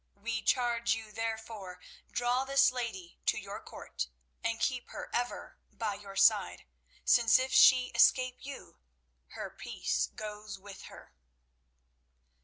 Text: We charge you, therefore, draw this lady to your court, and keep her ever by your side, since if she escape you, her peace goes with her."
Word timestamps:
We 0.15 0.41
charge 0.41 0.95
you, 0.95 1.11
therefore, 1.11 1.79
draw 2.11 2.43
this 2.43 2.71
lady 2.71 3.19
to 3.27 3.37
your 3.37 3.61
court, 3.61 4.07
and 4.43 4.59
keep 4.59 4.89
her 4.89 5.11
ever 5.13 5.59
by 5.71 5.93
your 5.93 6.15
side, 6.15 6.65
since 7.05 7.37
if 7.37 7.53
she 7.53 7.89
escape 7.89 8.37
you, 8.39 8.77
her 9.33 9.51
peace 9.51 10.07
goes 10.07 10.57
with 10.57 10.85
her." 10.85 11.13